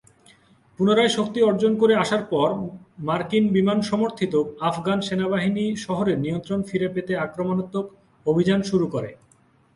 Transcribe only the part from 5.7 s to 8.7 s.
শহরের নিয়ন্ত্রণ ফিরে পেতে আক্রমণাত্মক অভিযান